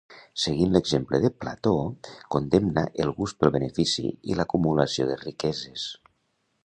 [0.43, 1.73] Seguint l'exemple de Plató,
[2.35, 5.85] condemna el gust pel benefici i l'acumulació de riqueses.